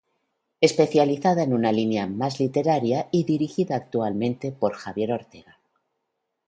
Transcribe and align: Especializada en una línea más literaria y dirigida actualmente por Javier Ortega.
Especializada 0.61 1.43
en 1.43 1.53
una 1.53 1.71
línea 1.71 2.07
más 2.07 2.39
literaria 2.39 3.07
y 3.11 3.23
dirigida 3.23 3.75
actualmente 3.75 4.51
por 4.51 4.73
Javier 4.73 5.11
Ortega. 5.11 5.59